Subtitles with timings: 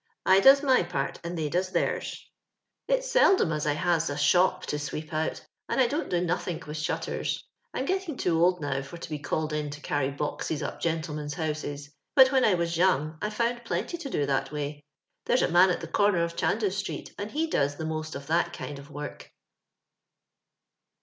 [0.25, 2.27] I does my part and they does theirs.
[2.87, 6.65] It's seldom as I has a shop to sweep out, find I don't do nothink
[6.65, 7.47] with shutters.
[7.71, 11.35] I'm getting too old now for to he called in to carry boxes up gentlemen's
[11.35, 14.83] houses, but when I was young I found plenty to do that way.
[15.25, 16.81] There's a man at the comer of Chondos.
[16.81, 19.31] «treet, and he does the most of that kind of work."